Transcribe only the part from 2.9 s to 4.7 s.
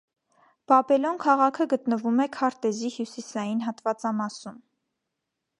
հյուսիսային հատվածամասում։